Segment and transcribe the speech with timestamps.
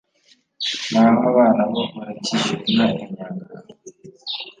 [0.91, 3.67] naho abana bo baracyishyura inka ya nyangara